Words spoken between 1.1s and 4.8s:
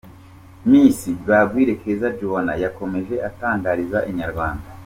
Bagwire Keza Joannah yakomeje atangariza Inyarwanda.